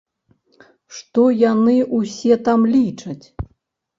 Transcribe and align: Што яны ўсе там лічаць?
Што 0.99 1.25
яны 1.41 1.75
ўсе 1.97 2.33
там 2.47 2.65
лічаць? 2.77 3.25